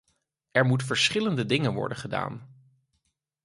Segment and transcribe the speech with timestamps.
[0.51, 2.49] Er moeten verschillende dingen worden gedaan.